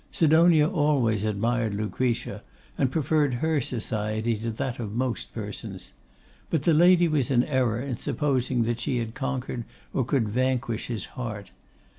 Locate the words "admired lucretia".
1.25-2.41